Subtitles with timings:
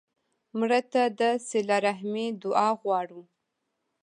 [0.57, 3.21] مړه ته د صله رحمي دعا غواړو